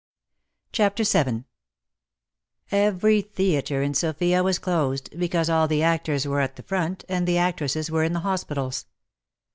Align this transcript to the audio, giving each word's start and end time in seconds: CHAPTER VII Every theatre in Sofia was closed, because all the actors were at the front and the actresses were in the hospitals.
CHAPTER 0.71 1.03
VII 1.03 1.43
Every 2.71 3.21
theatre 3.21 3.83
in 3.83 3.93
Sofia 3.93 4.41
was 4.41 4.57
closed, 4.57 5.13
because 5.19 5.47
all 5.47 5.67
the 5.67 5.83
actors 5.83 6.25
were 6.25 6.39
at 6.41 6.55
the 6.55 6.63
front 6.63 7.05
and 7.07 7.27
the 7.27 7.37
actresses 7.37 7.91
were 7.91 8.01
in 8.03 8.13
the 8.13 8.21
hospitals. 8.21 8.87